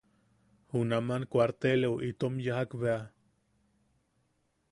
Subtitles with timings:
[0.75, 2.99] Junaman kuarteleu, itom yajak bea...